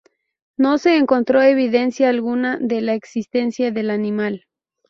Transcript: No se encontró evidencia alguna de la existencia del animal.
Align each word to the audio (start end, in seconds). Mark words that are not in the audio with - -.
No 0.57 0.79
se 0.79 0.97
encontró 0.97 1.43
evidencia 1.43 2.09
alguna 2.09 2.57
de 2.59 2.81
la 2.81 2.95
existencia 2.95 3.69
del 3.69 3.91
animal. 3.91 4.45